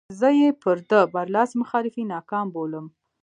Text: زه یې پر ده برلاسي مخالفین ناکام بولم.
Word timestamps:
زه 0.19 0.27
یې 0.39 0.49
پر 0.61 0.77
ده 0.89 0.99
برلاسي 1.13 1.55
مخالفین 1.61 2.07
ناکام 2.13 2.45
بولم. 2.53 2.85